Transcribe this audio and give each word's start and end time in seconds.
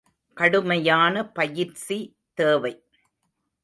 கடுமையான 0.37 1.25
பயிற்சி 1.29 1.99
தேவை. 2.33 2.73